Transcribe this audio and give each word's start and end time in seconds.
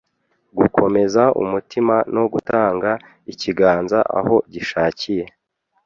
gukomeza 0.57 1.23
umutima 1.41 1.95
no 2.15 2.23
gutanga 2.33 2.89
ikiganza 3.31 3.99
aho 4.19 4.35
gishakiye. 4.53 5.25